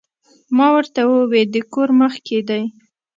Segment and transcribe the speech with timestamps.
[0.57, 2.63] ما ورته ووې د کور مخ کښې دې